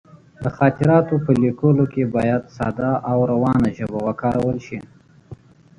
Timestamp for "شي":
4.67-4.79